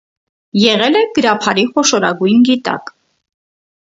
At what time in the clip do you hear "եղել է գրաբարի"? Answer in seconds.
0.59-1.65